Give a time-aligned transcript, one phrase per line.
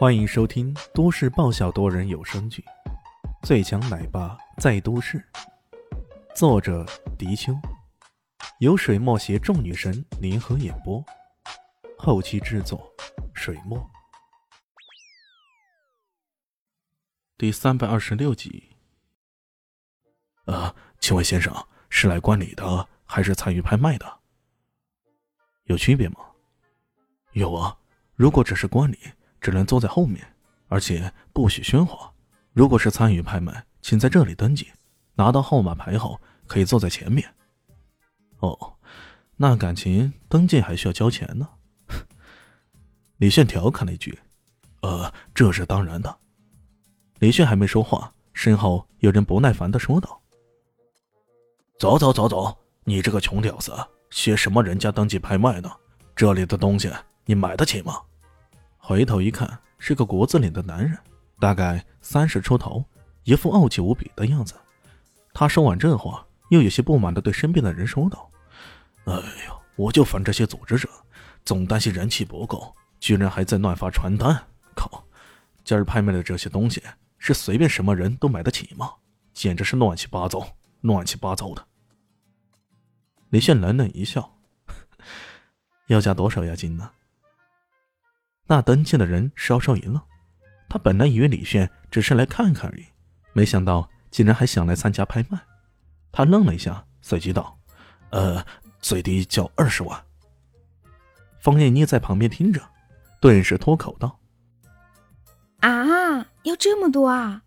[0.00, 2.64] 欢迎收听都市爆笑多人有声剧
[3.46, 5.18] 《最强奶爸在都市》，
[6.34, 6.86] 作者：
[7.18, 7.52] 迪秋，
[8.60, 11.04] 由水墨携众女神联合演播，
[11.98, 12.90] 后期制作：
[13.34, 13.78] 水墨。
[17.36, 18.70] 第三百二十六集。
[20.46, 21.54] 呃，请问先生
[21.90, 24.20] 是来观礼的，还是参与拍卖的？
[25.64, 26.20] 有区别吗？
[27.32, 27.76] 有啊，
[28.14, 28.98] 如果只是观礼。
[29.40, 30.26] 只能坐在后面，
[30.68, 32.12] 而且不许喧哗。
[32.52, 34.68] 如果是参与拍卖，请在这里登记，
[35.14, 37.32] 拿到号码牌后可以坐在前面。
[38.40, 38.74] 哦，
[39.36, 41.48] 那感情登记还需要交钱呢？
[43.18, 44.18] 李炫调侃了一句
[44.82, 46.18] ：“呃，这是当然的。”
[47.20, 50.20] 李炫还没说话，身后有人不耐烦的说道
[51.78, 53.72] ：“走走走走，你这个穷屌丝，
[54.10, 55.70] 学什么人家登记拍卖呢？
[56.16, 56.90] 这里的东西
[57.26, 58.00] 你买得起吗？”
[58.90, 60.98] 回头一看，是个国字脸的男人，
[61.38, 62.84] 大概三十出头，
[63.22, 64.52] 一副傲气无比的样子。
[65.32, 68.28] 他说完这话，又有些不满的对身边的人说道
[69.06, 70.88] ：“哎呦，我就烦这些组织者，
[71.44, 74.36] 总担心人气不够，居然还在乱发传单。
[74.74, 75.04] 靠，
[75.62, 76.82] 今儿拍卖的这些东西，
[77.16, 78.90] 是随便什么人都买得起吗？
[79.32, 80.44] 简直是乱七八糟，
[80.80, 81.64] 乱七八糟的。”
[83.30, 84.36] 李现冷冷一笑
[85.86, 86.90] ：“要加多少押金呢？”
[88.50, 90.02] 那登记的人稍稍一愣，
[90.68, 92.84] 他本来以为李炫只是来看看而已，
[93.32, 95.38] 没想到竟然还想来参加拍卖。
[96.10, 97.56] 他愣了一下，随即道
[98.10, 98.44] ：“呃，
[98.80, 100.04] 最低交二十万。”
[101.38, 102.60] 方艳妮在旁边听着，
[103.20, 104.18] 顿时脱口道
[105.62, 107.40] ：“啊，要这么多啊！”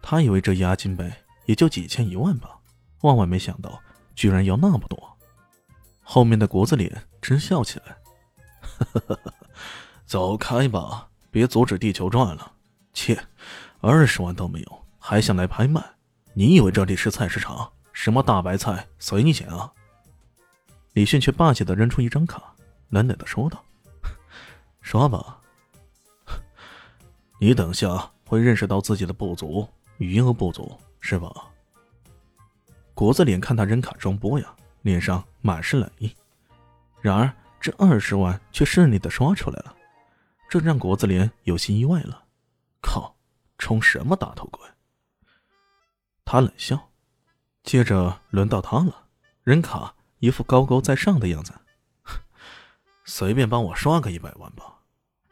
[0.00, 2.58] 他以为这押金呗，也就几千一万吧，
[3.02, 3.78] 万万没想到
[4.14, 5.18] 居然要那么多。
[6.00, 7.94] 后面的国字脸直笑起来
[8.94, 9.32] ：“呵呵呵。”
[10.12, 12.52] 走开吧，别阻止地球转了。
[12.92, 13.18] 切，
[13.80, 15.82] 二十万都没有，还想来拍卖？
[16.34, 17.72] 你以为这里是菜市场？
[17.94, 19.72] 什么大白菜随你捡啊！
[20.92, 22.42] 李迅却霸气的扔出一张卡，
[22.90, 23.64] 冷冷的说道
[24.82, 25.40] ：“刷吧。
[27.40, 31.32] 你等下会认识到自己的不足，余额不足是吧？”
[32.92, 36.14] 国字脸看他扔卡装波呀，脸上满是冷意。
[37.00, 39.76] 然而这二十万却顺利的刷出来了。
[40.52, 42.24] 这让国子脸有些意外了，
[42.82, 43.16] 靠，
[43.56, 44.60] 充什么大头鬼？
[46.26, 46.90] 他冷笑，
[47.62, 49.06] 接着轮到他了，
[49.44, 51.54] 人卡，一副高高在上的样子。
[53.06, 54.80] 随便帮我刷个一百万吧，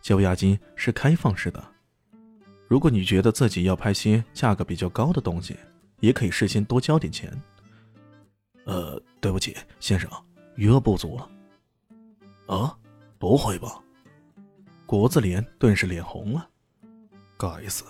[0.00, 1.72] 交押金是开放式的。
[2.68, 5.56] 如果你觉得自己要拍些价格比较高的东西，
[5.98, 7.28] 也可以事先多交点钱。
[8.66, 10.08] 呃，对不起，先生，
[10.54, 11.28] 余额不足了。
[12.46, 12.78] 啊，
[13.18, 13.82] 不会吧？
[14.88, 16.48] 国字脸顿时脸红了，
[17.36, 17.84] 该死，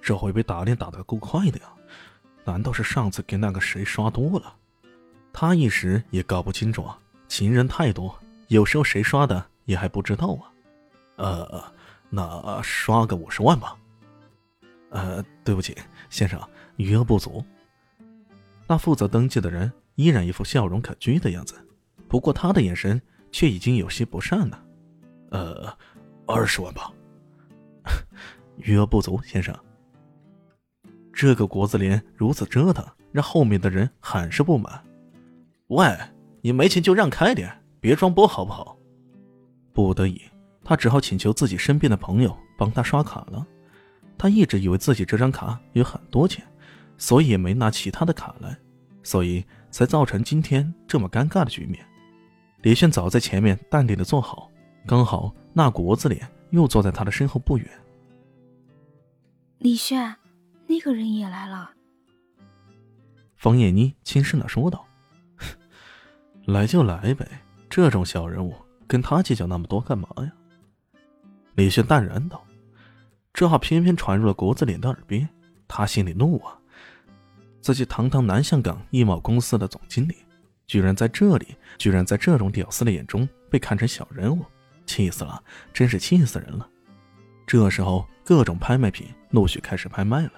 [0.00, 1.64] 这回被打脸打得够快的呀！
[2.44, 4.54] 难道是上次给那个谁刷多了？
[5.32, 6.96] 他一时也搞不清楚啊，
[7.26, 10.46] 情人太多，有时候谁刷的也还不知道啊。
[11.16, 11.64] 呃，
[12.10, 13.76] 那刷个五十万吧。
[14.90, 15.76] 呃，对不起，
[16.10, 16.40] 先生，
[16.76, 17.44] 余额不足。
[18.68, 21.56] 那负责登记的人依然一副笑容可掬的样子，
[22.06, 23.02] 不过他的眼神
[23.32, 24.64] 却已经有些不善了。
[25.32, 25.76] 呃。
[26.26, 26.92] 二十万吧，
[28.56, 29.54] 余额不足，先生。
[31.12, 34.82] 这个国字脸如此折腾，让后面的人很是不满。
[35.68, 35.96] 喂，
[36.40, 37.50] 你没钱就让开点，
[37.80, 38.76] 别装波好不好？
[39.72, 40.20] 不得已，
[40.64, 43.46] 他只好请求自己身边的朋友帮他刷卡了。
[44.18, 46.44] 他一直以为自己这张卡有很多钱，
[46.98, 48.56] 所以也没拿其他的卡来，
[49.02, 51.86] 所以才造成今天这么尴尬的局面。
[52.62, 54.50] 李炫早在前面淡定的坐好，
[54.86, 55.34] 刚好。
[55.58, 57.66] 那国字脸又坐在他的身后不远。
[59.56, 60.14] 李炫，
[60.66, 61.70] 那个人也来了。
[63.36, 64.84] 方艳妮轻声的说道
[66.44, 67.26] ：“来就来呗，
[67.70, 68.54] 这种小人物
[68.86, 70.30] 跟他计较那么多干嘛呀？”
[71.56, 72.44] 李轩淡然道
[73.32, 75.26] ：“这话偏偏传入了国字脸的耳边，
[75.66, 76.58] 他心里怒啊！
[77.62, 80.16] 自己堂堂南向港易贸公司的总经理，
[80.66, 84.44] 居然在这里，居然在这种屌丝的眼中被看成小人物。”
[84.86, 85.42] 气死了，
[85.72, 86.68] 真是气死人了！
[87.46, 90.32] 这时候，各种拍卖品陆续开始拍卖了。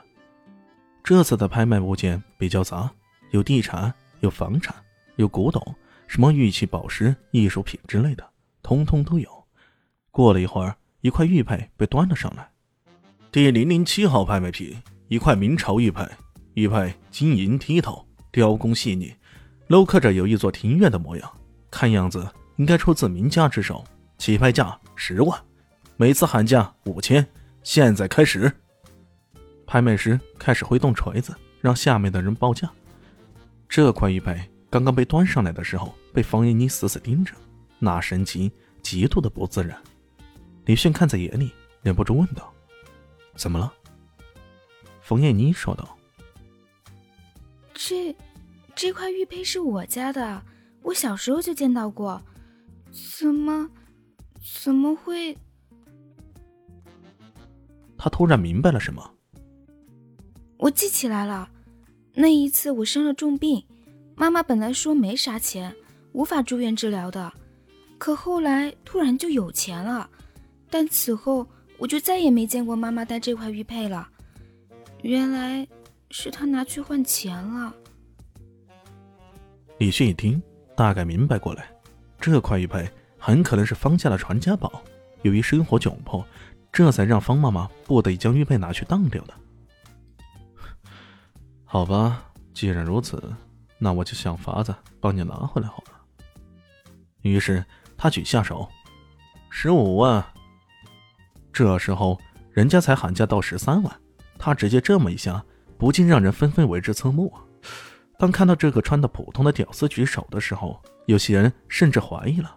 [1.04, 2.90] 这次的拍卖物件比较杂，
[3.30, 4.74] 有地产，有房产，
[5.16, 5.74] 有古董，
[6.06, 8.28] 什么玉器、宝石、艺术品之类的，
[8.62, 9.28] 通通都有。
[10.10, 12.50] 过了一会儿，一块玉佩被端了上来。
[13.30, 14.76] 第零零七号拍卖品，
[15.08, 16.06] 一块明朝玉佩，
[16.54, 19.14] 玉佩晶莹剔透，雕工细腻，
[19.68, 21.30] 镂刻着有一座庭院的模样，
[21.70, 23.84] 看样子应该出自名家之手。
[24.18, 25.40] 起拍价十万，
[25.96, 27.26] 每次喊价五千，
[27.62, 28.52] 现在开始。
[29.66, 32.70] 拍卖师开始挥动锤子，让下面的人报价。
[33.68, 37.34] 这块玉佩刚刚被端上来的时候，被方艳妮死死盯着，
[37.78, 38.50] 那神情
[38.82, 39.80] 极度的不自然。
[40.64, 42.52] 李迅看在眼里，忍不住问道
[43.36, 43.72] ：“怎么了？”
[45.00, 45.96] 冯艳妮说道
[47.72, 48.14] ：“这，
[48.74, 50.42] 这块玉佩是我家的，
[50.82, 52.22] 我小时候就见到过，
[53.18, 53.70] 怎么，
[54.62, 55.36] 怎么会？”
[57.96, 59.14] 他突然明白了什么。
[60.56, 61.48] 我记起来了，
[62.14, 63.64] 那一次我生了重病，
[64.16, 65.74] 妈妈本来说没啥钱，
[66.12, 67.32] 无法住院治疗的，
[67.96, 70.08] 可后来突然就有钱了，
[70.68, 71.46] 但此后
[71.78, 74.08] 我就再也没见过妈妈戴这块玉佩了。
[75.02, 75.66] 原来
[76.10, 77.72] 是她拿去换钱了。
[79.78, 80.42] 李迅一听，
[80.76, 81.70] 大概明白过来，
[82.20, 84.82] 这块玉佩很可能是方家的传家宝，
[85.22, 86.24] 由于生活窘迫，
[86.72, 89.34] 这才让方妈妈不得已将玉佩拿去当掉的。
[91.64, 92.22] 好吧，
[92.54, 93.22] 既然如此，
[93.78, 95.92] 那我就想法子帮你拿回来好了。
[97.22, 97.64] 于是
[97.96, 98.68] 他举下手，
[99.50, 100.24] 十五万。
[101.52, 102.18] 这时候
[102.52, 104.00] 人家才喊价到十三万，
[104.38, 105.44] 他直接这么一下，
[105.76, 107.32] 不禁让人纷纷为之侧目。
[108.18, 112.56] 当看到这个穿的普通的屌丝举手的时候，有些人甚至怀疑了：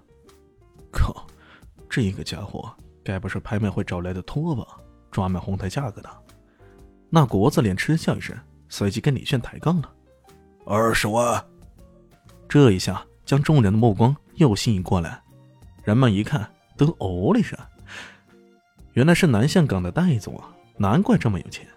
[0.92, 1.26] 靠，
[1.90, 2.72] 这个家伙
[3.04, 4.66] 该不是拍卖会找来的托吧？
[5.10, 6.10] 专门哄抬价格的？
[7.10, 8.38] 那国子脸嗤笑一声。
[8.74, 9.94] 随即跟李炫抬杠了，
[10.66, 11.46] 二十万。
[12.48, 15.22] 这一下将众人的目光又吸引过来，
[15.84, 17.60] 人们一看都哦了一声，
[18.94, 21.68] 原来是南向港的戴总啊，难怪这么有钱。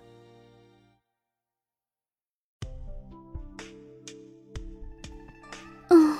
[5.89, 6.17] 嗯，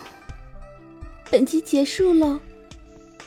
[1.31, 2.41] 本集结束喽，